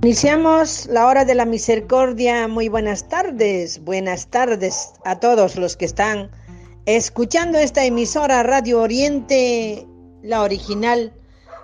[0.00, 2.46] Iniciamos la hora de la misericordia.
[2.46, 3.82] Muy buenas tardes.
[3.82, 6.30] Buenas tardes a todos los que están
[6.86, 9.88] escuchando esta emisora Radio Oriente,
[10.22, 11.12] la original,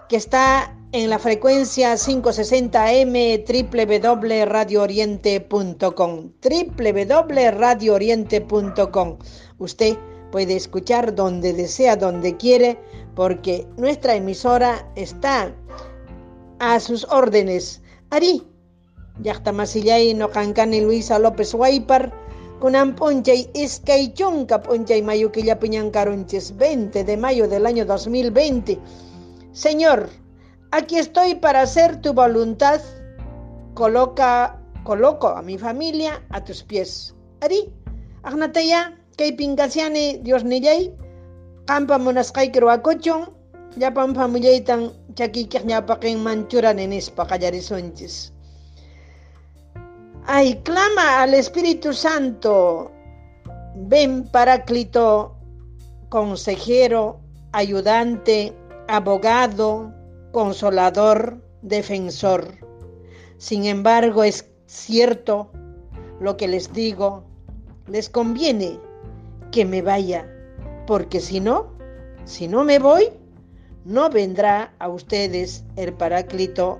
[0.08, 9.18] que está en la frecuencia 560M www.radiooriente.com www.radiooriente.com
[9.58, 9.96] Usted
[10.32, 12.80] puede escuchar donde desea, donde quiere,
[13.14, 15.54] porque nuestra emisora está
[16.58, 17.80] a sus órdenes.
[18.10, 18.42] Ari,
[19.22, 22.12] llaqtamasillay noqankani Luisa López Waipar,
[22.60, 25.30] kunan p'unchay iskay chunka p'unchay mayo
[25.92, 28.78] carunches 20 de mayo del año 2020.
[29.52, 30.08] Señor,
[30.72, 32.80] aquí estoy para hacer tu voluntad.
[33.74, 37.14] Coloca, coloco a mi familia a tus pies.
[37.40, 37.72] Ari,
[38.22, 40.90] agnataya, kay pinkasiani Dios nillay,
[41.66, 43.30] qampa munasqayki ruwakuchun,
[43.76, 44.90] llapan famullaytan
[47.26, 48.32] qallarisunchis.
[50.26, 52.90] Ay, clama al Espíritu Santo.
[53.76, 55.36] Ven, Paráclito,
[56.08, 57.20] consejero,
[57.52, 58.56] ayudante,
[58.88, 59.92] abogado,
[60.32, 62.46] consolador, defensor.
[63.38, 65.50] Sin embargo, es cierto
[66.20, 67.24] lo que les digo,
[67.86, 68.78] les conviene
[69.50, 70.26] que me vaya,
[70.86, 71.72] porque si no,
[72.24, 73.10] si no me voy,
[73.84, 76.78] no vendrá a ustedes el Paráclito.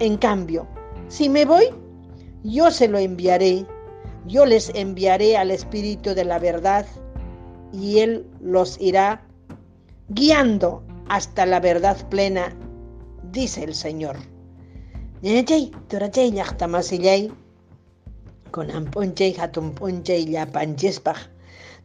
[0.00, 0.66] En cambio,
[1.08, 1.66] si me voy,
[2.44, 3.66] yo se lo enviaré,
[4.26, 6.86] yo les enviaré al Espíritu de la verdad
[7.72, 9.22] y Él los irá
[10.08, 12.54] guiando hasta la verdad plena,
[13.32, 14.16] dice el Señor.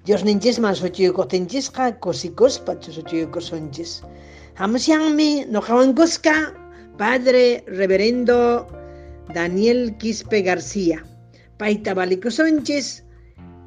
[0.06, 0.24] Dios
[2.00, 4.04] kusikuspa suchuyukusunchis.
[4.56, 6.54] Hamusyanmi noqawankusqa
[6.98, 8.68] Padre Reverendo
[9.34, 11.04] Daniel Quispe García.
[11.58, 11.96] Paita
[12.30, 13.04] Sánchez,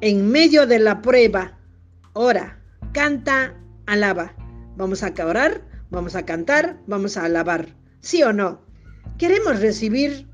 [0.01, 1.57] en medio de la prueba,
[2.13, 2.61] ora,
[2.93, 3.53] canta,
[3.85, 4.33] alaba.
[4.77, 7.67] Vamos a orar, vamos a cantar, vamos a alabar.
[7.99, 8.61] ¿Sí o no?
[9.17, 10.25] Queremos recibir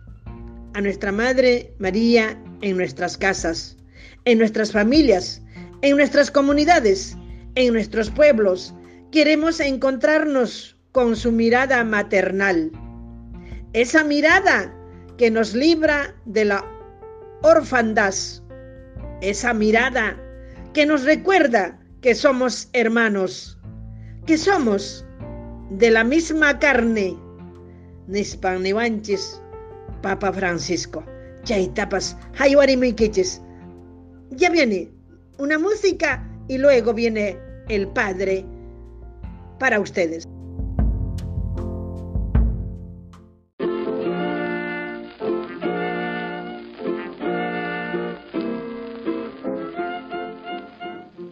[0.76, 3.78] a nuestra Madre María en nuestras casas,
[4.26, 5.42] en nuestras familias,
[5.82, 7.18] en nuestras comunidades,
[7.56, 8.74] en nuestros pueblos.
[9.14, 12.72] Queremos encontrarnos con su mirada maternal.
[13.74, 14.74] Esa mirada
[15.20, 16.66] que nos libra de la
[17.44, 18.16] orfandad.
[19.22, 20.20] Esa mirada
[20.74, 23.60] que nos recuerda que somos hermanos,
[24.26, 25.06] que somos
[25.70, 27.16] de la misma carne.
[28.08, 28.64] Nispan
[30.02, 31.04] Papa Francisco.
[31.44, 32.18] Chaitapas,
[34.32, 34.92] Ya viene
[35.38, 37.38] una música y luego viene
[37.70, 38.44] el Padre
[39.64, 40.28] para ustedes.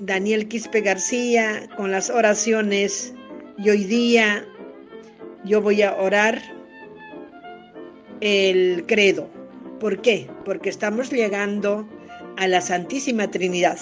[0.00, 3.14] Daniel Quispe García con las oraciones
[3.62, 4.44] y hoy día
[5.44, 6.42] yo voy a orar
[8.20, 9.28] el credo.
[9.80, 10.28] ¿Por qué?
[10.44, 11.88] Porque estamos llegando
[12.36, 13.78] a la Santísima Trinidad.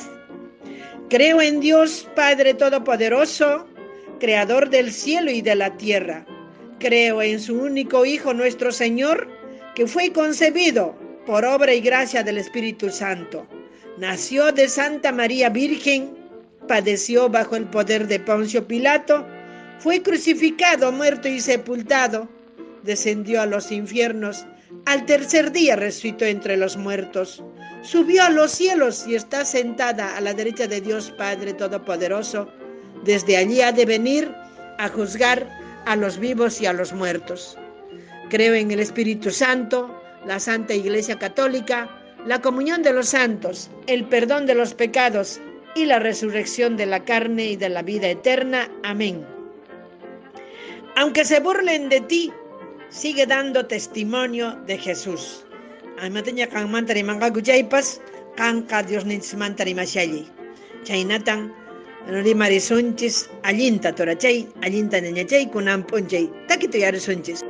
[1.09, 3.67] Creo en Dios Padre Todopoderoso,
[4.19, 6.27] Creador del cielo y de la tierra.
[6.79, 9.29] Creo en su único Hijo nuestro Señor,
[9.75, 10.95] que fue concebido
[11.27, 13.47] por obra y gracia del Espíritu Santo
[14.01, 16.17] Nació de Santa María Virgen,
[16.67, 19.27] padeció bajo el poder de Poncio Pilato,
[19.81, 22.29] fue crucificado, muerto y sepultado,
[22.83, 24.47] descendió a los infiernos,
[24.85, 27.43] al tercer día resucitó entre los muertos,
[27.83, 32.49] subió a los cielos y está sentada a la derecha de Dios Padre Todopoderoso.
[33.05, 34.31] Desde allí ha de venir
[34.79, 35.49] a juzgar
[35.87, 37.57] a los vivos y a los muertos.
[38.29, 41.89] Creo en el Espíritu Santo, la Santa Iglesia Católica,
[42.27, 45.41] la comunión de los santos, el perdón de los pecados
[45.75, 48.71] y la resurrección de la carne y de la vida eterna.
[48.83, 49.40] Amén.
[50.97, 52.33] Aunque se burlen de ti,
[52.91, 55.45] sigue dando testimonio de Jesús.
[55.99, 58.01] Aymataña kan mantari manqakuchaypas
[58.37, 59.05] kanqa Dios
[59.37, 60.29] mantari mashalli.
[60.85, 61.53] Chaynatan
[62.09, 66.27] rimarisunchis allinta torachay, allinta ñañachay kunan p'unchay.
[66.49, 67.41] Takitu yarisunchis.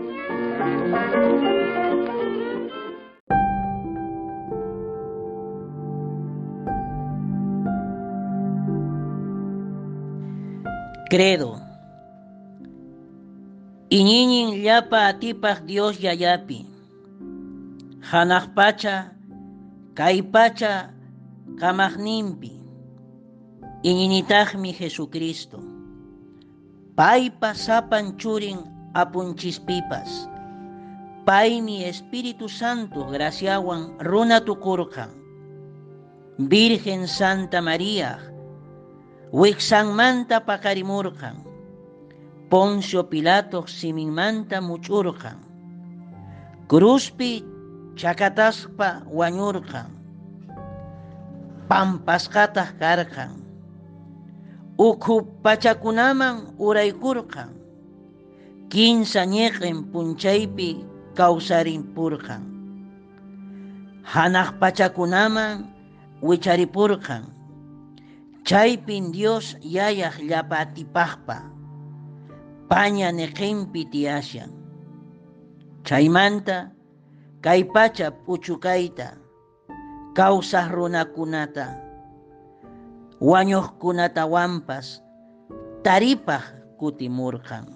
[11.11, 11.70] Credo.
[13.91, 16.63] Iñiñin llapa atipaq Dios yayapi.
[18.07, 19.19] Hanaq pacha,
[19.99, 20.95] kay pacha,
[21.59, 22.53] kamaqninpi.
[23.83, 25.59] Iñinitaqmi Jesucristo.
[26.95, 28.63] Paypa sapan churin
[28.95, 30.31] apunchispipas.
[31.27, 35.11] Paymi Espíritu Santo graciawan runa tukurqan.
[36.39, 38.23] Virgen Santa María,
[39.35, 41.50] wiksanmanta pakarimurqan.
[42.51, 45.39] Poncio Pilato siminmanta much'urqan.
[46.67, 47.33] Cruzpi
[47.95, 48.89] chakataspa
[49.19, 49.87] wañurqan.
[51.71, 53.33] Pampasqataq karqan.
[54.89, 55.15] Ukhu
[55.45, 56.37] pachakunaman
[56.67, 57.51] uraykurqan.
[58.73, 60.69] Kinsa ñeqin punchaypi
[61.19, 62.43] kawsarimpurqan.
[64.13, 65.71] Hanaq pachakunaman
[66.27, 67.23] wicharipurqan.
[68.49, 70.19] Chaypin Dios yayaq
[72.71, 74.51] paña neqinpi tiyashan.
[75.83, 76.71] Chaymanta
[77.43, 79.19] kay pacha puchukayta
[80.15, 81.67] kawsaq runakunata
[83.19, 84.87] wañuqkunatawampas
[85.83, 86.45] taripaq
[86.79, 87.67] kutimurqan.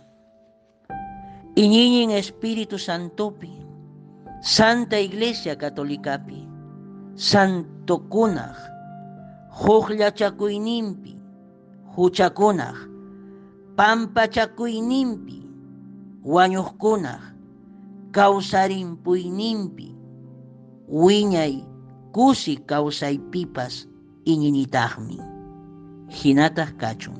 [1.62, 3.50] Iñiñin Espíritu Santopi,
[4.42, 6.40] Santa Iglesia Catolicapi,
[7.14, 8.58] Santo kunaq,
[9.62, 11.12] huqllachakuyninpi,
[11.94, 12.93] huchakunaq,
[13.76, 15.38] pampachakuyninpi,
[16.24, 17.22] wañuqkunaq,
[18.16, 19.88] kawsarimpuyninpi,
[21.02, 21.54] wiñay
[22.14, 23.74] kusi kawsaypipas
[24.30, 25.18] iñinitaqmi,
[26.16, 27.18] hinataq kachun.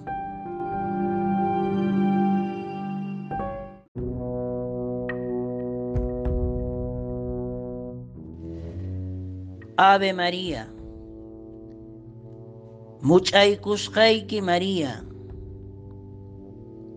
[9.77, 10.62] Ave María,
[13.03, 15.03] much'aykusqayki María,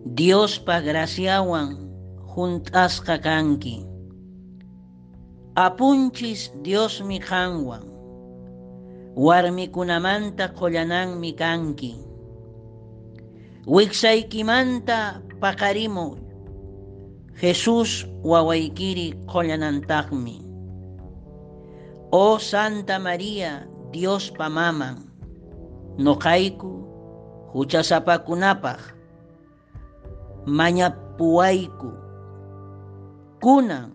[0.06, 1.74] Diospa graciawan
[2.22, 3.82] junt'asqa kanki.
[5.58, 7.82] Apunchis Diosmi qanwan,
[9.18, 11.98] warmikunamanta qollananmi kanki.
[13.66, 16.22] Wiksaykimanta paqarimuy,
[17.34, 20.46] Jesús wawaykiri qollanantaqmi.
[22.12, 25.10] Oh Santa María, Diospa maman,
[25.98, 26.86] noqayku
[27.50, 28.97] huchasapakunapaq
[30.46, 31.90] mañapuwayku
[33.42, 33.92] kunan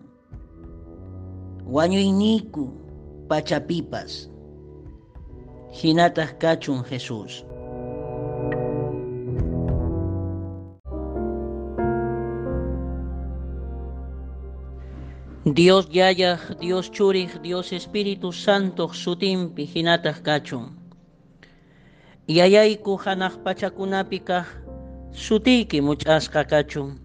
[1.66, 2.68] wañuyniku
[3.28, 4.28] pachapipas
[5.72, 7.44] hinataq kachun Jesús.
[15.44, 20.72] Dios yaya, Dios churij, Dios Espíritu Santo sutimpi hinataq kachun.
[22.26, 24.20] Yayayku hanaq pachakunapi
[25.14, 26.98] kaq sutiyki much'asqa kachun.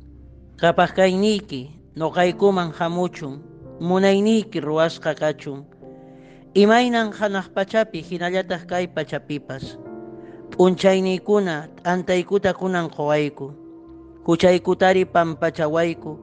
[0.58, 3.42] Kapaq kayniyki noqaykuman hamuchun,
[3.80, 5.66] munayniyki ruwasqa kachun.
[6.56, 9.78] Imaynan hanaq pachapi hinallataq kay pachapipas.
[10.52, 13.54] P'unchayniykuna t'antaykuta kunan qowayku.
[14.26, 16.20] Huchaykutari pampachawayku.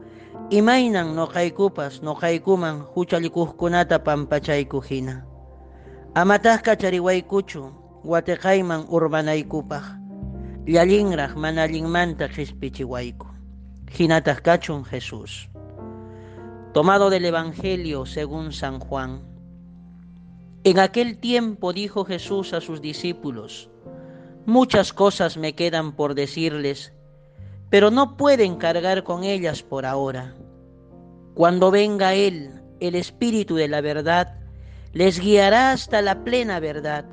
[0.50, 5.22] Imaynan noqaykupas noqaykuman huchalikuqkunata pampachayku hina.
[6.14, 7.62] Amataq kachariwaykuchu
[8.04, 8.86] watiqayman
[12.28, 13.28] qispichiwayku.
[13.96, 15.48] Hinataq kachun Jesús.
[16.74, 19.22] Tomado del Evangelio según San Juan.
[20.64, 23.70] En aquel tiempo dijo Jesús a sus discípulos,
[24.44, 26.92] muchas cosas me quedan por decirles,
[27.70, 30.34] pero no pueden cargar con ellas por ahora.
[31.34, 34.34] Cuando venga Él, el Espíritu de la verdad,
[34.92, 37.04] les guiará hasta la plena verdad,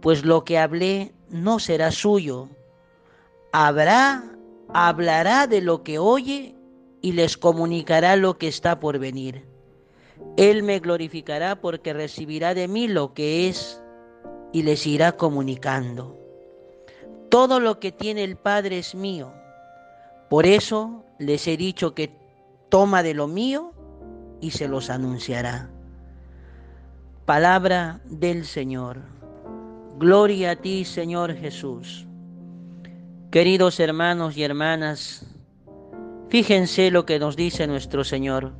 [0.00, 2.48] pues lo que hablé no será suyo.
[3.50, 4.22] Habrá,
[4.72, 6.54] hablará de lo que oye
[7.02, 9.44] y les comunicará lo que está por venir.
[10.36, 13.82] Él me glorificará porque recibirá de mí lo que es
[14.52, 16.16] y les irá comunicando.
[17.30, 19.32] Todo lo que tiene el Padre es mío.
[20.30, 22.16] Por eso les he dicho que
[22.68, 23.72] toma de lo mío
[24.40, 25.68] y se los anunciará.
[27.26, 29.13] Palabra del Señor.
[29.96, 32.04] Gloria a ti, Señor Jesús.
[33.30, 35.24] Queridos hermanos y hermanas,
[36.30, 38.54] fíjense lo que nos dice nuestro Señor.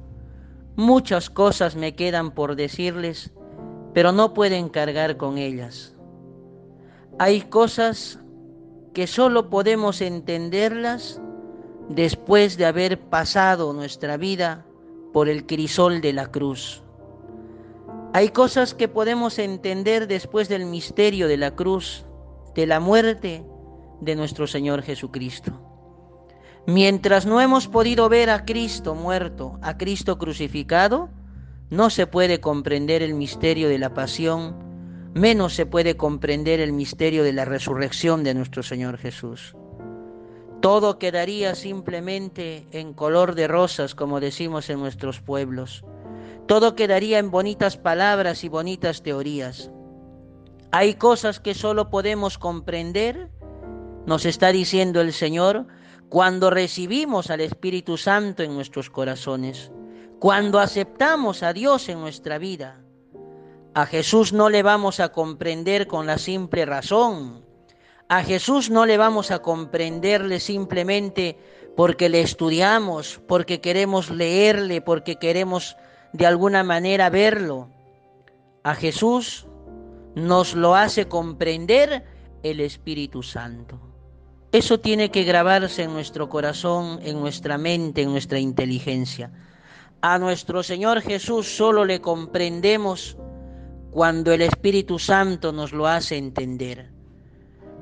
[0.76, 3.32] Muchas cosas me quedan por decirles,
[3.94, 5.96] pero no pueden cargar con ellas.
[7.18, 8.20] Hay cosas
[8.92, 11.20] que solo podemos entenderlas
[11.88, 14.64] después de haber pasado nuestra vida
[15.12, 16.83] por el crisol de la cruz.
[18.14, 22.06] Hay cosas que podemos entender después del misterio de la cruz,
[22.54, 23.44] de la muerte
[24.00, 25.60] de nuestro Señor Jesucristo.
[26.64, 31.10] Mientras no hemos podido ver a Cristo muerto, a Cristo crucificado,
[31.70, 34.54] no se puede comprender el misterio de la pasión,
[35.12, 39.56] menos se puede comprender el misterio de la resurrección de nuestro Señor Jesús.
[40.60, 45.84] Todo quedaría simplemente en color de rosas, como decimos en nuestros pueblos
[46.46, 49.70] todo quedaría en bonitas palabras y bonitas teorías.
[50.72, 53.30] Hay cosas que solo podemos comprender,
[54.06, 55.66] nos está diciendo el Señor,
[56.08, 59.70] cuando recibimos al Espíritu Santo en nuestros corazones,
[60.18, 62.80] cuando aceptamos a Dios en nuestra vida.
[63.74, 67.44] A Jesús no le vamos a comprender con la simple razón.
[68.08, 71.38] A Jesús no le vamos a comprenderle simplemente
[71.76, 75.76] porque le estudiamos, porque queremos leerle, porque queremos
[76.14, 77.68] de alguna manera verlo.
[78.62, 79.46] A Jesús
[80.14, 82.04] nos lo hace comprender
[82.42, 83.78] el Espíritu Santo.
[84.52, 89.32] Eso tiene que grabarse en nuestro corazón, en nuestra mente, en nuestra inteligencia.
[90.00, 93.16] A nuestro Señor Jesús solo le comprendemos
[93.90, 96.92] cuando el Espíritu Santo nos lo hace entender.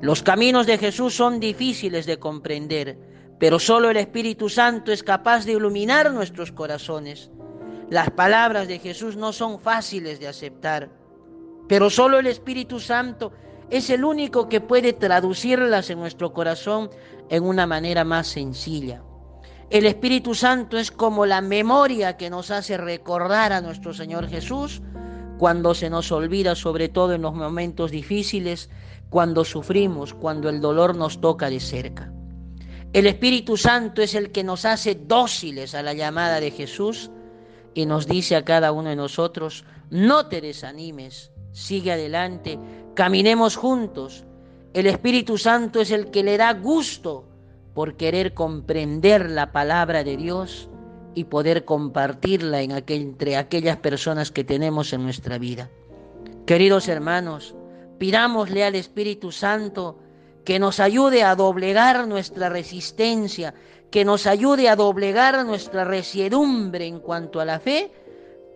[0.01, 2.97] Los caminos de Jesús son difíciles de comprender,
[3.39, 7.29] pero solo el Espíritu Santo es capaz de iluminar nuestros corazones
[7.93, 10.89] las palabras de Jesús no son fáciles de aceptar,
[11.67, 13.31] pero solo el Espíritu Santo
[13.69, 16.89] es el único que puede traducirlas en nuestro corazón
[17.29, 19.03] en una manera más sencilla.
[19.69, 24.81] El Espíritu Santo es como la memoria que nos hace recordar a nuestro Señor Jesús
[25.37, 28.71] cuando se nos olvida, sobre todo en los momentos difíciles,
[29.11, 32.11] cuando sufrimos, cuando el dolor nos toca de cerca.
[32.91, 37.11] El Espíritu Santo es el que nos hace dóciles a la llamada de Jesús
[37.73, 42.59] y nos dice a cada uno de nosotros, no te desanimes, sigue adelante,
[42.93, 44.25] caminemos juntos.
[44.73, 47.25] El Espíritu Santo es el que le da gusto
[47.73, 50.69] por querer comprender la palabra de Dios
[51.15, 55.69] y poder compartirla en entre aquellas personas que tenemos en nuestra vida.
[56.45, 57.55] Queridos hermanos,
[57.99, 59.97] pidámosle al Espíritu Santo
[60.43, 63.53] que nos ayude a doblegar nuestra resistencia,
[63.93, 67.91] que nos ayude a doblegar nuestra resiedumbre en cuanto a la fe,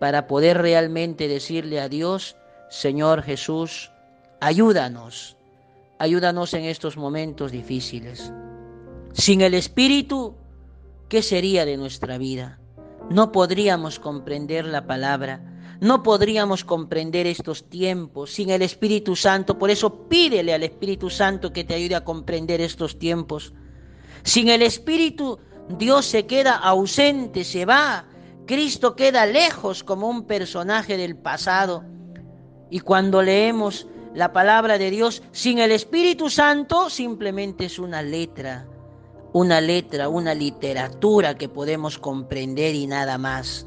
[0.00, 2.34] para poder realmente decirle a Dios,
[2.70, 3.92] Señor Jesús,
[4.40, 5.36] ayúdanos,
[6.00, 8.32] ayúdanos en estos momentos difíciles.
[9.12, 10.34] Sin el Espíritu,
[11.08, 12.58] ¿qué sería de nuestra vida?
[13.08, 15.40] No podríamos comprender la palabra,
[15.80, 19.56] no podríamos comprender estos tiempos sin el Espíritu Santo.
[19.56, 23.54] Por eso pídele al Espíritu Santo que te ayude a comprender estos tiempos.
[24.22, 25.38] Sin el Espíritu,
[25.78, 28.06] Dios se queda ausente, se va.
[28.46, 31.84] Cristo queda lejos como un personaje del pasado.
[32.70, 38.66] Y cuando leemos la palabra de Dios sin el Espíritu Santo, simplemente es una letra,
[39.32, 43.66] una letra, una literatura que podemos comprender y nada más.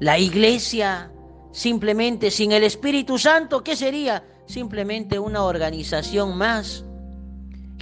[0.00, 1.12] La iglesia,
[1.52, 4.24] simplemente sin el Espíritu Santo, ¿qué sería?
[4.46, 6.84] Simplemente una organización más.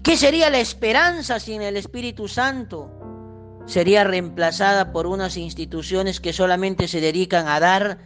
[0.03, 2.91] ¿Qué sería la esperanza sin el Espíritu Santo?
[3.67, 7.99] Sería reemplazada por unas instituciones que solamente se dedican a dar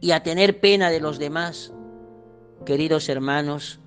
[0.00, 1.72] y a tener pena de los demás.
[2.66, 3.78] Queridos hermanos,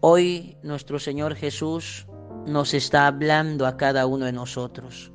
[0.00, 2.08] hoy nuestro Señor Jesús
[2.44, 5.12] nos está hablando a cada uno de nosotros.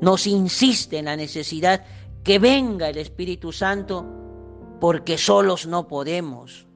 [0.00, 1.84] Nos insiste en la necesidad
[2.24, 4.04] que venga el Espíritu Santo
[4.80, 6.66] porque solos no podemos.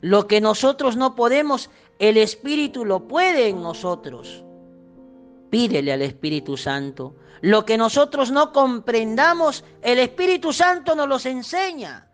[0.00, 4.44] Lo que nosotros no podemos, el Espíritu lo puede en nosotros.
[5.50, 7.16] Pídele al Espíritu Santo.
[7.40, 12.08] Lo que nosotros no comprendamos, el Espíritu Santo nos los enseña.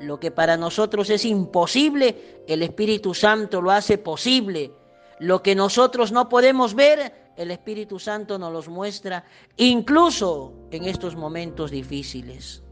[0.00, 4.72] Lo que para nosotros es imposible, el Espíritu Santo lo hace posible.
[5.20, 9.24] Lo que nosotros no podemos ver, el Espíritu Santo nos los muestra,
[9.56, 12.62] incluso en estos momentos difíciles.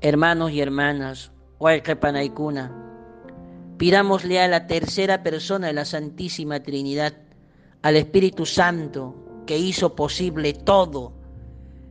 [0.00, 1.32] Hermanos y hermanas,
[2.00, 2.91] Panaikuna,
[3.82, 7.14] pidámosle a la tercera persona de la Santísima Trinidad,
[7.82, 11.14] al Espíritu Santo, que hizo posible todo,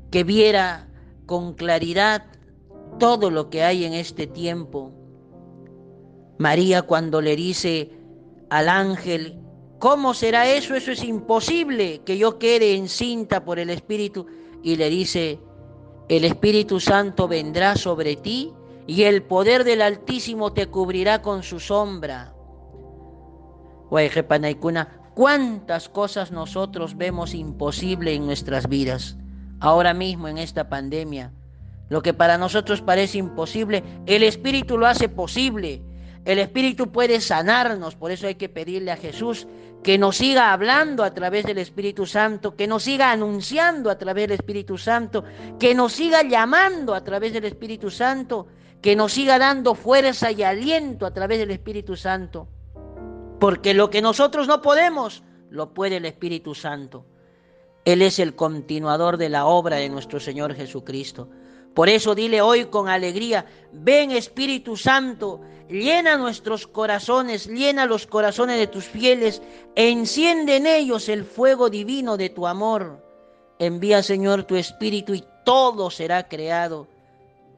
[0.10, 0.88] que viera
[1.25, 2.24] con claridad
[2.98, 4.93] todo lo que hay en este tiempo.
[6.38, 7.91] María cuando le dice
[8.50, 9.41] al ángel,
[9.77, 10.75] ¿cómo será eso?
[10.75, 14.27] Eso es imposible que yo quede encinta por el Espíritu.
[14.63, 15.39] Y le dice,
[16.07, 18.53] el Espíritu Santo vendrá sobre ti
[18.88, 22.33] y el poder del Altísimo te cubrirá con su sombra.
[25.13, 29.17] ¿Cuántas cosas nosotros vemos imposible en nuestras vidas?
[29.59, 31.31] Ahora mismo en esta pandemia,
[31.89, 35.81] lo que para nosotros parece imposible, el Espíritu lo hace posible.
[36.23, 39.47] El Espíritu puede sanarnos, por eso hay que pedirle a Jesús
[39.83, 44.27] que nos siga hablando a través del Espíritu Santo, que nos siga anunciando a través
[44.27, 45.23] del Espíritu Santo,
[45.59, 48.47] que nos siga llamando a través del Espíritu Santo,
[48.81, 52.47] que nos siga dando fuerza y aliento a través del Espíritu Santo.
[53.39, 57.05] Porque lo que nosotros no podemos, lo puede el Espíritu Santo.
[57.85, 61.29] Él es el continuador de la obra de nuestro Señor Jesucristo.
[61.73, 68.57] Por eso dile hoy con alegría, ven Espíritu Santo, llena nuestros corazones, llena los corazones
[68.57, 69.41] de tus fieles,
[69.75, 73.01] enciende en ellos el fuego divino de tu amor.
[73.57, 76.88] Envía, Señor, tu Espíritu y todo será creado.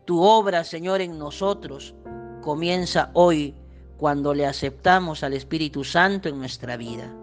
[0.05, 1.95] Tu obra, Señor, en nosotros
[2.41, 3.55] comienza hoy
[3.97, 7.13] cuando le aceptamos al Espíritu Santo en nuestra vida.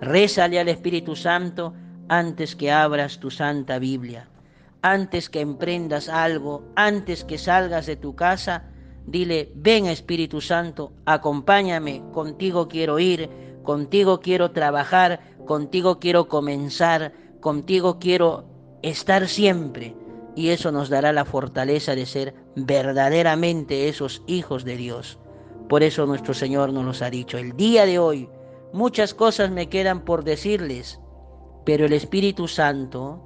[0.00, 1.72] Rézale al Espíritu Santo
[2.08, 4.28] antes que abras tu santa Biblia
[4.82, 8.64] antes que emprendas algo, antes que salgas de tu casa,
[9.06, 13.28] dile, ven Espíritu Santo, acompáñame, contigo quiero ir,
[13.62, 18.44] contigo quiero trabajar, contigo quiero comenzar, contigo quiero
[18.82, 19.96] estar siempre.
[20.38, 25.18] Y eso nos dará la fortaleza de ser verdaderamente esos hijos de Dios.
[25.68, 27.38] Por eso nuestro Señor nos los ha dicho.
[27.38, 28.28] El día de hoy
[28.72, 31.00] muchas cosas me quedan por decirles,
[31.64, 33.20] pero el Espíritu Santo,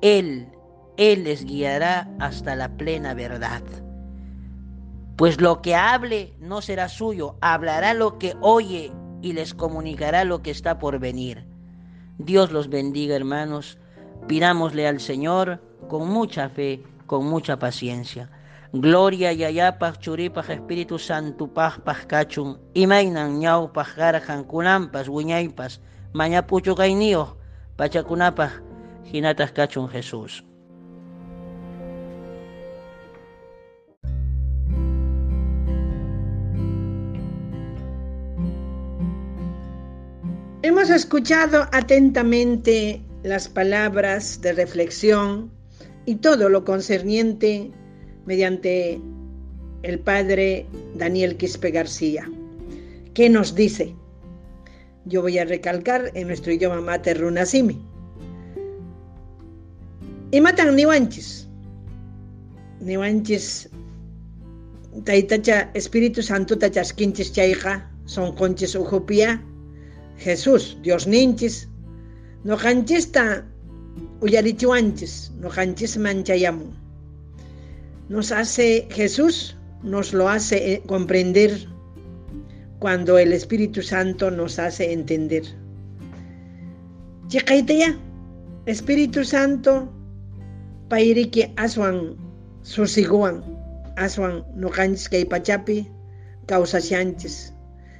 [0.00, 0.48] Él
[0.96, 3.62] él les guiará hasta la plena verdad.
[5.16, 10.40] Pues lo que hable no será suyo, hablará lo que oye y les comunicará lo
[10.42, 11.44] que está por venir.
[12.18, 13.76] Dios los bendiga, hermanos.
[14.28, 18.30] Pidámosle al Señor con mucha fe, con mucha paciencia.
[18.72, 25.80] Gloria y ayapaj churipaj Espíritu Santo paj cachun, imainan ñau paj garjan kunampas wiñaypas,
[26.12, 27.36] mañapucho kainio,
[27.76, 28.52] pachacunapaj,
[29.04, 30.44] jinatas cachun Jesús.
[40.62, 45.52] Hemos escuchado atentamente las palabras de reflexión
[46.06, 47.70] y todo lo concerniente
[48.26, 49.00] mediante
[49.82, 52.30] el padre Daniel Quispe García.
[53.12, 53.94] ¿Qué nos dice?
[55.04, 57.80] Yo voy a recalcar en nuestro idioma mater runasimi.
[60.30, 61.48] Y matan niwanchis.
[62.80, 63.68] Niwanchis
[65.04, 69.42] taitacha Espíritu Santo tachasquinchis chaiqa son conchis ujupia
[70.18, 71.68] Jesús, Dios ninchis,
[72.44, 73.46] no canchista
[74.24, 76.72] uyarichuanchis, no canchis manchayamu.
[78.08, 81.50] Nos hace Jesús, nos lo hace eh, comprender
[82.78, 85.44] cuando el Espíritu Santo nos hace entender.
[87.28, 87.42] ya,
[88.64, 89.92] Espíritu Santo,
[90.88, 92.16] pairiki aswan
[92.62, 93.44] susiguan,
[93.96, 95.86] aswan no canchis pachapi,
[96.46, 96.80] causa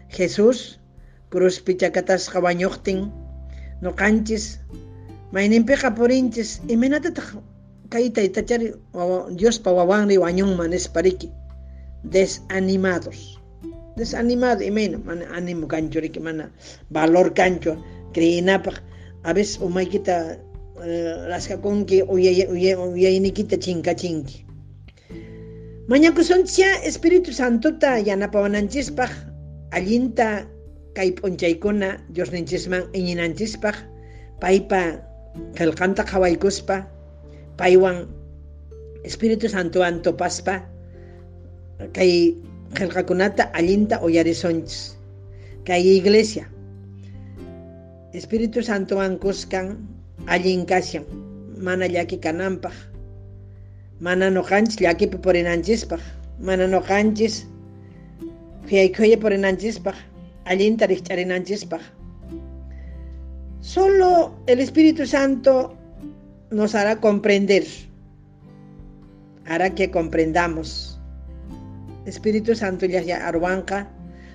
[0.08, 0.80] Jesús,
[1.28, 3.12] cruzpi chakatasqa wañuqtin
[3.82, 4.60] nuqanchis
[5.34, 7.28] mayninpiqa purinchis iminatataq
[7.92, 8.68] kay taytachari
[9.38, 11.28] Diospa wawanri wañunman nispariki
[12.12, 13.18] desanimados.
[13.96, 16.50] Desanimado imayna mana ánimo kanchu riki mana
[16.90, 17.72] valor kanchu
[18.14, 18.76] creyinapaq
[19.22, 20.38] a veces umaykita
[21.30, 24.36] raskakunki uyaynikita chinkachinki
[25.88, 29.10] mañakusunchis ya Espíritu Santota yanapawananchispaq
[29.70, 30.46] allinta
[30.96, 33.76] kay p'unchaykuna Diosninchisman iñinanchispaq
[34.40, 34.98] paypa
[35.56, 36.86] qillqanta qhawaykuspa
[37.58, 38.06] paywan
[39.04, 40.64] Espíritu Santowan tupaspa
[41.92, 42.34] kay
[42.74, 44.96] qillqakunata allinta uyarisonchis
[45.66, 46.46] kay iglesia
[48.14, 49.78] Espíritu Santowan kuskan
[50.26, 51.04] allin kashan
[51.58, 52.74] mana llaki kananpaq
[54.00, 56.00] mana nuqanchis llakipi purinanchispaq
[56.40, 57.46] mana nuqanchis
[58.66, 59.96] fiyaykhuya purinanchispaq
[60.44, 62.03] allinta rikch'arinanchispaq.
[63.64, 65.74] Solo el Espíritu Santo
[66.50, 67.64] nos hará comprender
[69.46, 71.00] hará que comprendamos.
[72.04, 73.88] Espíritu Santo ya arwanka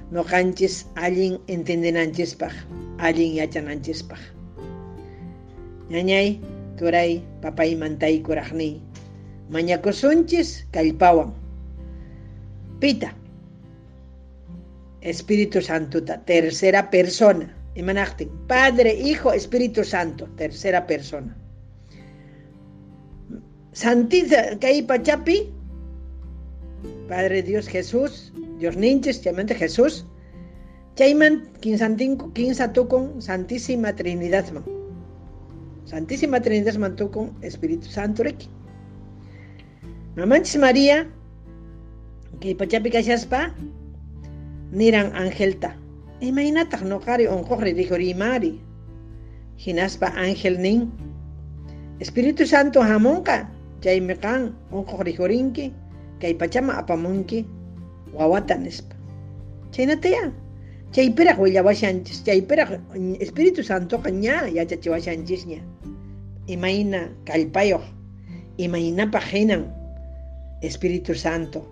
[0.10, 2.52] no canches alguien entendenanchispaj,
[2.98, 4.20] alguien yachananchispaj.
[5.92, 6.42] Ñañay,
[6.78, 8.82] turay, papay mantay kurajni.
[9.52, 11.36] Mañacosunchis kalpawan.
[12.80, 13.14] Pita.
[15.02, 17.59] Espíritu Santo, tercera persona.
[17.76, 18.30] Imanachtin.
[18.48, 21.36] Padre, Hijo, Espíritu Santo, tercera persona.
[23.72, 25.54] Santiza, pachapi.
[27.08, 30.06] Padre Dios Jesús, Dios ninches, llamante Jesús.
[30.96, 34.46] Chayman, quinza con Santísima Trinidad.
[35.86, 38.50] Santísima Trinidad man con Espíritu Santo reki.
[40.16, 41.08] Mamanchis María,
[42.42, 43.56] que pachapi kashaspa,
[44.72, 45.78] niran angelta.
[46.20, 48.60] Imaynataq nuqari unquqri rihurimari.
[49.56, 50.92] Hinaspa ángel nin.
[52.00, 53.48] Espíritu Santo hamunqa
[53.84, 55.72] chaymi qan unquq rihurinki
[56.20, 57.46] kay pachama apamunki
[58.14, 58.96] wawata nispa.
[59.72, 60.32] Chaynataya.
[60.92, 62.82] Chaypiraq willawashanchis, chaypiraq
[63.22, 65.62] Espíritu Santoqa ña yachachiwashanchisña.
[66.48, 67.84] Imayna kallpayuq,
[68.58, 69.70] imaynapaq hinan
[70.62, 71.64] Espíritu Santo.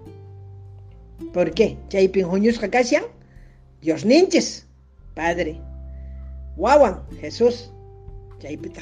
[1.33, 1.77] ¿Por qué?
[1.89, 2.29] Chaypin
[3.81, 4.65] Dios ninches,
[5.13, 5.61] Padre.
[6.57, 7.71] Wawan, Jesús.
[8.39, 8.81] Chaypita,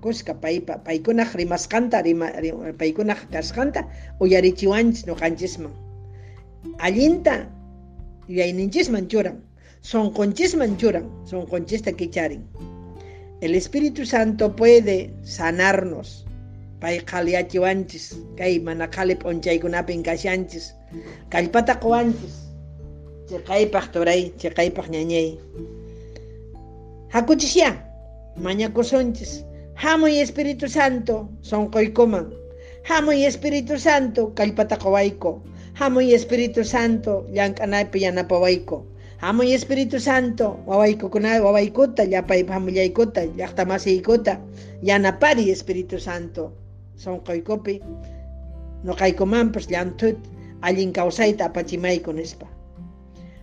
[0.00, 2.32] kuska paipa, paikunaj rimasqanta, rima,
[2.78, 3.88] paikunaj kasqanta,
[4.20, 5.72] uyarichiwanchis nuqanchisman.
[6.78, 7.48] Allinta,
[8.28, 9.40] yuyayninchisman churan,
[9.80, 12.44] sonqonchisman churan, sonqonchista kicharin.
[13.40, 16.26] El Espíritu Santo puede sanarnos.
[16.80, 20.74] Pay qhaliyachiwanchis, kay mana qhali p'unchaykunapin kashanchis,
[21.30, 22.49] kallpata quwanchis.
[23.30, 25.38] Chaqaypaq turay, chaqaypaq ñañay.
[27.14, 27.70] Hakuchisya,
[28.44, 29.32] mañakusunchis.
[29.82, 32.26] Hamuy Espíritu Santo, sonqoykuman.
[32.90, 35.30] Hamuy Espíritu Santo, kallpata qawayko.
[35.78, 38.76] Hamuy Espíritu Santo, llank'anaypi yanapawayko.
[39.22, 44.40] Hamuy Espíritu Santo, wawaykukunay wawaykuta, llapay hamullaykuta, llaqtamasiykuta,
[44.82, 46.50] yanapari Espíritu Santo.
[46.96, 47.80] Sonqoykupi,
[48.82, 50.18] noqaykumanpas llantut,
[50.66, 52.46] allin kawsayta apachimayku nispa.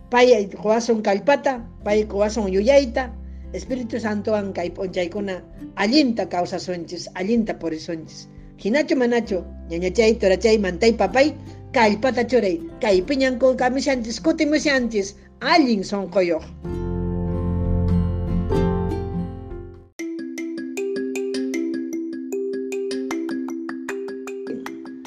[0.10, 3.12] Pay kuwason kalpata, pay kuwason yuyayta,
[3.54, 5.42] Espíritu Santo an kay p'unchaykuna
[5.76, 8.28] allinta kawsasunchis, allinta purissunchis.
[8.58, 11.36] Hinachu manachu, ñañachay, turachay, mantay papay,
[11.74, 16.44] kallpata churay, kay piñanku kamishanchis, kutimushanchis, allin sonqoyoq.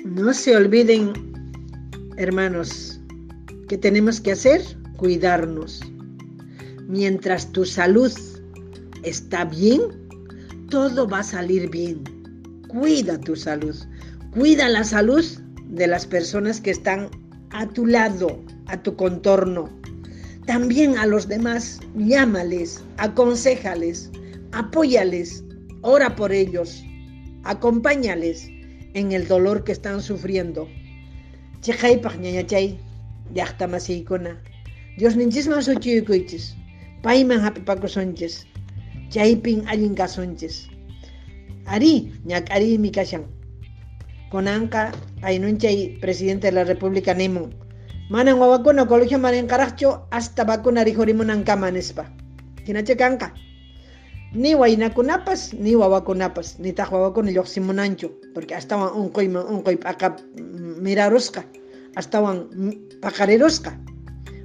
[0.04, 1.12] No se olviden,
[2.18, 3.00] hermanos,
[3.68, 4.60] que tenemos que hacer
[5.00, 5.80] cuidarnos.
[6.86, 8.12] Mientras tu salud
[9.02, 9.80] está bien,
[10.68, 12.04] todo va a salir bien.
[12.68, 13.74] Cuida tu salud.
[14.34, 15.24] Cuida la salud
[15.70, 17.08] de las personas que están
[17.48, 19.70] a tu lado, a tu contorno.
[20.44, 24.10] También a los demás, llámales, aconsejales,
[24.52, 25.42] apóyales,
[25.80, 26.84] ora por ellos,
[27.44, 28.46] acompáñales
[28.92, 30.68] en el dolor que están sufriendo.
[34.98, 34.98] Chejaypaq ñañachay, llaqtamasiykuna.
[34.98, 36.56] Dios ninchisman suchiyukuychis.
[37.02, 38.46] Payman hapipakusunchis.
[39.10, 40.68] Chaypin allin kasunchis.
[41.66, 43.24] Ari, ñak'ariymi kashan.
[44.30, 47.50] Kunanqa aynunchay presidente de la República nimun.
[48.10, 52.04] Manan wawakuna colegio marinqaraqchu hasta vacuna rijurimunankama nispa.
[52.66, 53.34] Hinacha kanqa.
[54.32, 60.16] Ni waynakunapas, ni wawakunapas, ni taq wawakuna lluqsimunanchu, porque astawan unquyman unquy p'aqa
[60.82, 61.42] mirarusqa,
[61.96, 62.46] astawan
[63.02, 63.72] paqarirusqa.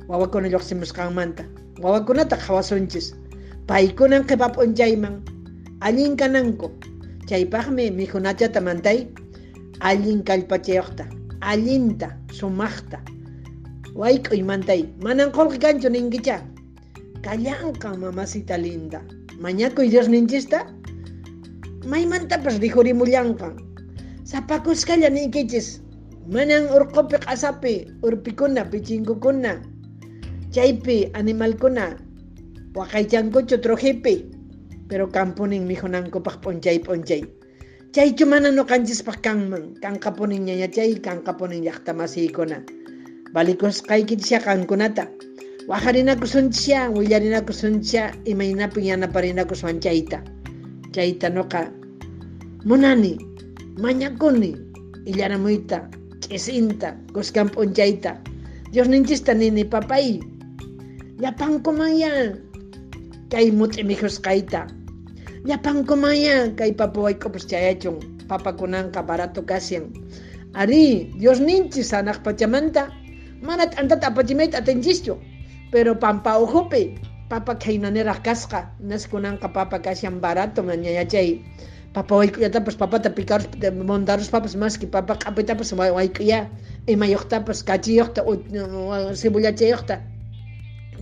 [0.07, 1.43] Wawakuna lluqsimusqanmanta.
[1.81, 3.13] Wawakunata qhawasunchis.
[3.67, 5.21] Paykunan qipa p'unchayman
[5.81, 6.69] allin kananku.
[7.27, 9.07] Chaypaqmi mikhunachata mantay
[9.81, 11.05] allin kallpachayuqta,
[11.41, 13.01] allinta, sumaqta.
[13.95, 16.41] Wayk'uy mantay, manan qullqi kanchu ninkicha.
[17.25, 19.01] Kallanqa mamacita linda.
[19.41, 20.69] Mañakuy Dios ninchista,
[21.89, 23.57] maymantapas rihurimullanqa.
[24.23, 25.81] Sapakuskalla ninkichis.
[26.29, 29.61] Manan urqupi q'asapi, urpikuna, pichinkukuna,
[30.55, 31.99] chaypi animalkuna,
[32.79, 34.23] waqaychankuchu trujipi,
[34.87, 37.27] pero kampunin mijunankupaq p'unchay p'unchay.
[37.91, 42.63] Chaychu mana nuqanchispaq kanman, kanqapunin ñañachay, kanqapunin llaqtamasiykuna.
[43.35, 45.11] Valikusqaykichya kankunata.
[45.67, 50.23] Wajarinakusunchya, willarinakusunchya, imaynapin yanapariнаkuswan chayta.
[50.95, 51.67] Chayta nuqa
[52.63, 53.19] munani,
[53.83, 54.55] mañakuni,
[55.03, 55.89] illaramuyta,
[56.23, 58.15] ch'isinta, kuskan p'unchayta.
[58.71, 60.19] Dios ninchista nini papay,
[61.19, 62.35] llapankumanya,
[63.31, 64.67] kay mut'imijusqayta.
[65.45, 69.93] Llapankumanya, kay papawayk'upus chayachun, papakunanqa barato kasyan.
[70.55, 72.91] Ari, Dios ninchis anak pachamanta,
[73.43, 75.19] manat antat apachimet atenchisyo,
[75.71, 76.95] pero pampa ujupe,
[77.29, 81.43] papa kainanera kasqa, naskunanqa papa kashan barato mañayachay.
[81.95, 86.49] Papa wayk'uyatapas papata picaros montaros papas que papa q'apitapas wayk'uya,
[86.91, 88.19] imayuqtapas kachiyuqta,
[89.15, 90.14] cebollachayuqta.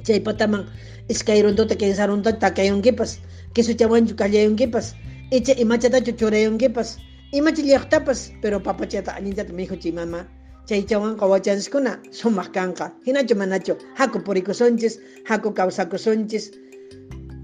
[0.04, 0.68] Chay pataman
[1.10, 3.20] iskay runtota kinsarunta takayunkipas,
[3.56, 4.96] queso chawanchu kallayunkipas,
[5.32, 6.98] icha imachatachu churayunkipas,
[7.32, 10.28] imachi llaqtapas, pero papachata añintata mijuchi mama.
[10.68, 12.92] Chay chawanqa wachanskuna sumaq kanqa.
[13.06, 16.52] Hinachu manachu, haku purikusunchis, haku kawsakusunchis,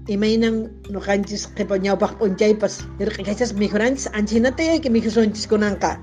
[0.08, 5.96] imaynan nuqanchis qipa ñawpaq p'unchaypas irq'ichas mijuranchis ancha hinatayayki mijusunchis kunanqa.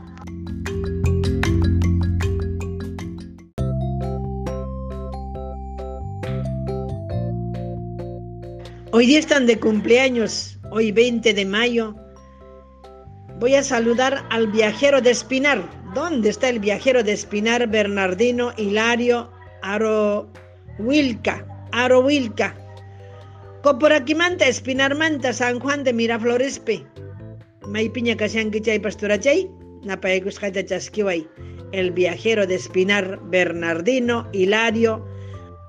[8.97, 11.93] Hoy día están de cumpleaños, hoy 20 de mayo.
[13.39, 15.69] Voy a saludar al viajero de Espinar.
[15.93, 17.67] ¿Dónde está el viajero de Espinar?
[17.67, 19.29] Bernardino Hilario
[19.62, 20.27] Aro
[20.79, 21.45] Wilca.
[21.71, 22.55] Aro Wilca.
[23.62, 26.83] Coporaquimanta, Espinar Manta, San Juan de Miraflorespe.
[27.67, 29.47] Maipiña Casianquichay Pasturachay.
[29.83, 31.27] Napaekuscaita Chasquiway.
[31.71, 35.05] El viajero de Espinar, Bernardino Hilario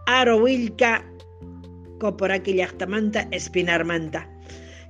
[0.07, 1.05] Aro Wilca
[1.99, 4.27] Coporaqui llaqtamanta Espinarmanta.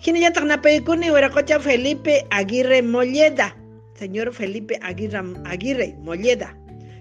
[0.04, 3.56] Hinallataq napaykuni Huiracocha Felipe Aguirre Molleda.
[3.94, 6.54] Señor Felipe Aguirre, Aguirre Molleda.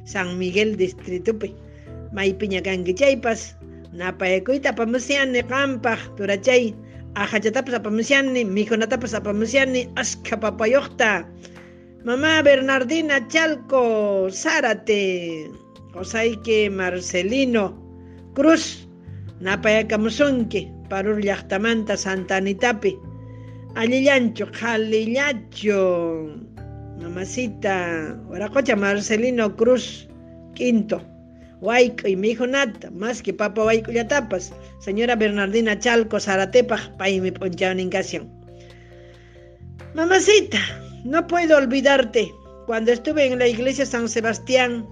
[0.06, 1.54] San Miguel Distritupi.
[2.12, 3.56] Maypiña kankichaypas.
[3.94, 6.74] Napaykuyta apamusyani qampaq turachay.
[7.16, 11.28] Ajachatapas apamusyani, mikunatapas apamusyani, aska papayuqta.
[12.04, 15.52] Mamá Bernardina Chalco Zárate.
[15.94, 17.74] Josayque Marcelino
[18.34, 18.87] Cruz.
[19.42, 22.98] Napayakamusunki parur llaqtamanta santanitapi.
[23.76, 25.78] Allillanchu qhalillachu
[27.02, 27.76] mamacita
[28.30, 30.08] waraqucha Marcelino Cruz
[30.56, 31.02] Quinto.
[31.62, 38.30] Wayk'uy mijunata más que papa wayk'ullatapas señora Bernardina Chalco Zaratepaj paymi p'unchawninkasion
[39.96, 40.60] mamacita
[41.04, 42.34] no puedo olvidarte.
[42.66, 44.86] Cuando estuve en la iglesia San Sebastián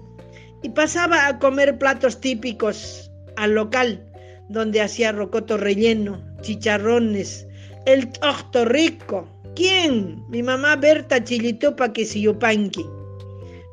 [0.62, 4.02] y pasaba a comer platos típicos al local
[4.48, 7.46] donde hacía rocoto relleno, chicharrones,
[7.86, 9.28] el tosto rico.
[9.54, 10.22] ¿Quién?
[10.28, 12.84] Mi mamá Berta Chilitupa Quesillopanqui.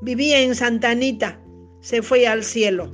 [0.02, 1.40] Vivía en Santa Anita,
[1.82, 2.92] se fue al cielo.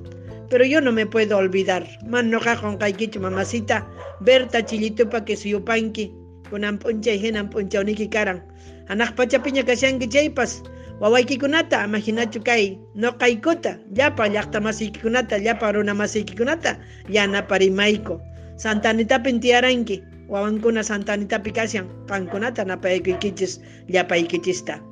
[0.50, 1.88] Pero yo no me puedo olvidar.
[2.08, 3.88] Manoja con caiquicho, mamacita.
[4.22, 6.12] Berta Chilitupa Quesillopanqui.
[6.50, 8.44] Con ampuncha y gen ampuncha uniki karan.
[8.90, 10.62] Anak pachapiña kashanki chaypas.
[11.00, 16.76] wawaykikunata imaginachu kay noqaykuta llapa llaqta masiykikunata llapa runa masiykikunata
[17.08, 18.20] yanaparimayku
[18.60, 24.84] santanitapin tiyaranki wawankuna santanitapi kasyan qankunata napayaykichis llapaykichista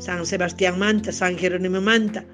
[0.00, 2.24] San Sebastián manta San Jerónimo manta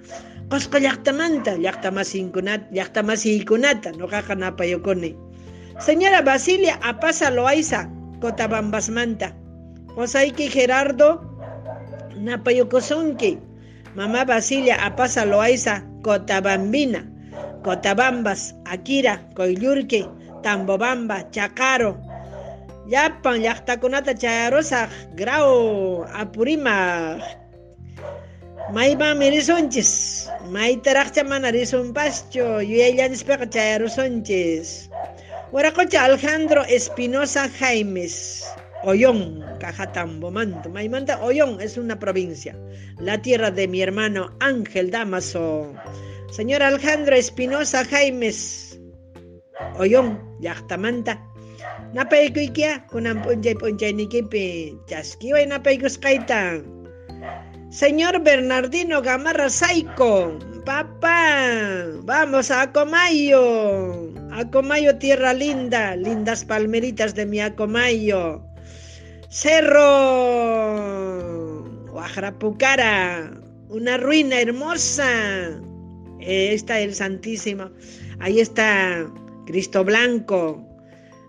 [0.46, 5.18] qosqa llaqtamanta llaqta masiykunata llaqta masiykunata noqaqa napayukuni
[5.82, 7.90] Señora Basilia Apasa Loaiza
[8.22, 9.34] Cotabambas manta
[10.00, 11.20] Josayki Gerardo
[12.16, 13.36] Napayukosunki,
[13.94, 17.04] Mamá Basilia Apasa Loaiza, Cotabambina,
[17.62, 20.08] Cotabambas, Akira, Coyllurque,
[20.42, 22.00] Tambobamba, Chacaro,
[22.88, 27.20] Yapan, Yachtakunata Chayarosaj, Grau, Apurima,
[28.72, 34.88] Mayma Mirisonchis, Maitaracha Manarisun Pascho, Yuellanispeca Chayarosonchis,
[35.52, 38.46] Huaracocha Alejandro Espinosa Jaimes,
[38.82, 42.56] Ollón, Cajatambo, Manto, Maimanta, Ollón es una provincia,
[42.98, 45.74] la tierra de mi hermano Ángel Damaso.
[46.30, 48.80] Señor Alejandro Espinosa Jaimes,
[49.78, 51.20] Ollón, Yachtamanta.
[51.92, 56.62] Napaikuikia, kunan punjay punjay nikipi, chaskiway napaikusqayta.
[57.68, 67.40] Señor Bernardino Gamarra Saico, papá, vamos a Acomayo, Acomayo, tierra linda, lindas palmeritas de mi
[67.40, 68.49] Acomayo.
[69.32, 69.86] Cerro
[71.92, 73.30] Guajarapucara,
[73.68, 75.62] una ruina hermosa.
[76.18, 77.70] Ahí está el Santísimo.
[78.18, 79.08] Ahí está
[79.46, 80.60] Cristo Blanco.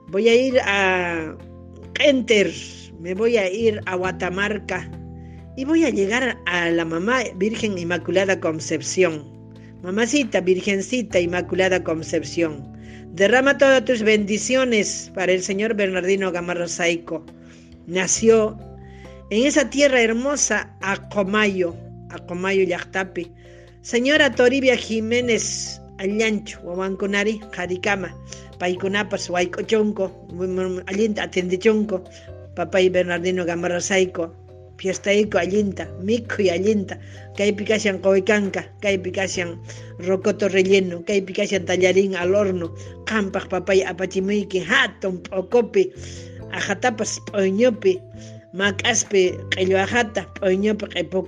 [0.08, 1.38] Voy a ir a
[2.00, 2.52] Enter.
[3.00, 4.90] Me voy a ir a Guatamarca.
[5.56, 9.32] Y voy a llegar a la mamá Virgen Inmaculada Concepción.
[9.84, 12.68] Mamacita, Virgencita Inmaculada Concepción.
[13.14, 17.24] Derrama todas tus bendiciones para el Señor Bernardino Gamarra Saico
[17.88, 18.58] nació
[19.30, 21.76] en esa tierra hermosa, Acomayo,
[22.10, 23.32] Acomayo Yachtapi.
[23.82, 28.16] Señora Toribia Jiménez Allancho, Huamanconari, Jaricama,
[28.60, 30.28] Paikunapas, Huaycochonco,
[30.88, 32.04] Alienta Atendichonco,
[32.56, 34.36] Papá y Bernardino Gamarra Saico,
[34.82, 36.98] fiestayku allinta mikhuy allinta
[37.38, 39.62] kaypi kashan qoykanka kaypi kashan
[40.00, 42.74] rocoto relleno kaypi kashan tallarín al horno
[43.06, 45.94] qampaq papay apachimuyki hatun p'ukupi
[46.54, 48.00] ajatapas p'uyñupi
[48.54, 50.28] mak'aspi q'illu ajata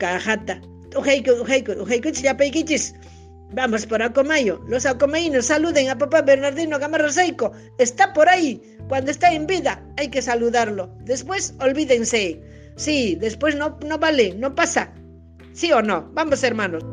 [0.02, 0.62] ajata
[3.56, 4.60] Vamos por Acomayo.
[4.68, 7.52] Los acomayinos saluden a papá Bernardino Gamarra Seiko.
[7.78, 8.60] Está por ahí.
[8.90, 10.90] Cuando está en vida hay que saludarlo.
[11.06, 12.42] Después olvídense.
[12.76, 14.92] Sí, después no, no vale, no pasa.
[15.54, 16.10] ¿Sí o no?
[16.14, 16.84] Vamos hermanos.